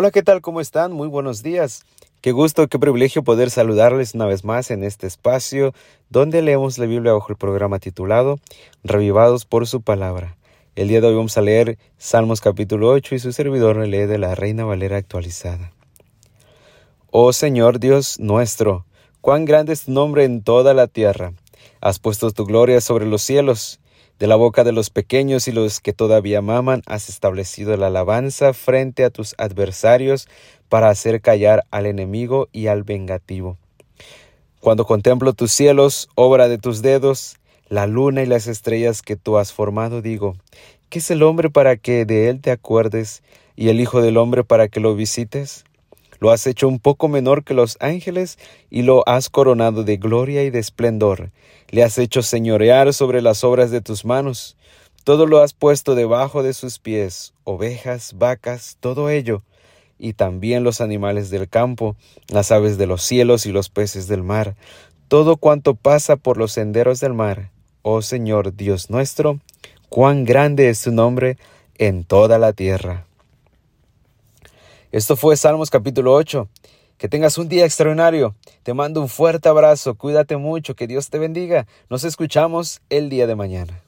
[0.00, 0.42] Hola, ¿qué tal?
[0.42, 0.92] ¿Cómo están?
[0.92, 1.82] Muy buenos días.
[2.20, 5.74] Qué gusto, qué privilegio poder saludarles una vez más en este espacio
[6.08, 8.38] donde leemos la Biblia bajo el programa titulado
[8.84, 10.36] Revivados por su palabra.
[10.76, 14.18] El día de hoy vamos a leer Salmos capítulo 8 y su servidor lee de
[14.18, 15.72] la Reina Valera actualizada.
[17.10, 18.86] Oh Señor Dios nuestro,
[19.20, 21.32] cuán grande es tu nombre en toda la tierra.
[21.80, 23.80] Has puesto tu gloria sobre los cielos.
[24.18, 28.52] De la boca de los pequeños y los que todavía maman has establecido la alabanza
[28.52, 30.26] frente a tus adversarios
[30.68, 33.58] para hacer callar al enemigo y al vengativo.
[34.58, 37.36] Cuando contemplo tus cielos, obra de tus dedos,
[37.68, 40.34] la luna y las estrellas que tú has formado, digo,
[40.88, 43.22] ¿qué es el hombre para que de él te acuerdes
[43.54, 45.64] y el Hijo del hombre para que lo visites?
[46.20, 48.38] Lo has hecho un poco menor que los ángeles
[48.70, 51.30] y lo has coronado de gloria y de esplendor.
[51.70, 54.56] Le has hecho señorear sobre las obras de tus manos.
[55.04, 59.42] Todo lo has puesto debajo de sus pies, ovejas, vacas, todo ello,
[59.98, 61.96] y también los animales del campo,
[62.28, 64.54] las aves de los cielos y los peces del mar,
[65.08, 67.50] todo cuanto pasa por los senderos del mar.
[67.82, 69.40] Oh Señor Dios nuestro,
[69.88, 71.38] cuán grande es tu nombre
[71.78, 73.07] en toda la tierra.
[74.90, 76.48] Esto fue Salmos capítulo 8.
[76.96, 78.34] Que tengas un día extraordinario.
[78.62, 79.96] Te mando un fuerte abrazo.
[79.96, 80.74] Cuídate mucho.
[80.74, 81.66] Que Dios te bendiga.
[81.90, 83.82] Nos escuchamos el día de mañana.